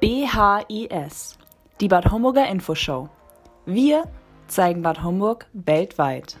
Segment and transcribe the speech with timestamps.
[0.00, 1.36] BHIS,
[1.78, 3.10] die Bad Homburger Infoshow.
[3.66, 4.10] Wir
[4.48, 6.38] zeigen Bad Homburg weltweit.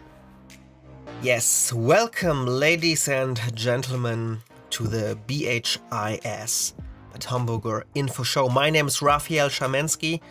[1.22, 4.38] Yes, welcome, ladies and gentlemen,
[4.70, 6.72] to the BHIS,
[7.12, 8.48] Bad Homburger Info Show.
[8.48, 10.22] My name is Raphael Schamensky,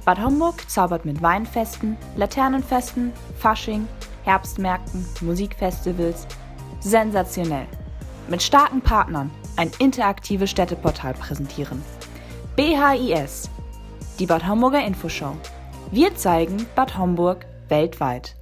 [0.06, 3.86] Bad Homburg zaubert mit Weinfesten, Laternenfesten, Fasching,
[4.24, 6.26] Herbstmärkten, Musikfestivals.
[6.80, 7.66] Sensationell.
[8.28, 11.82] Mit starken Partnern ein interaktives Städteportal präsentieren.
[12.56, 13.50] BHIS,
[14.18, 15.36] die Bad Homburger Infoshow.
[15.90, 18.39] Wir zeigen Bad Homburg weltweit.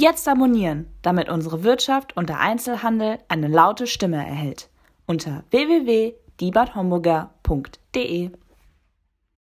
[0.00, 4.68] Jetzt abonnieren, damit unsere Wirtschaft und der Einzelhandel eine laute Stimme erhält.
[5.06, 8.30] Unter www.diebadhomburger.de